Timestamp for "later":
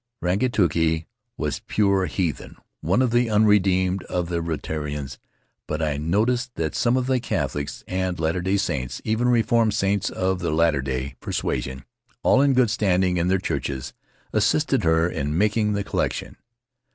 10.47-10.55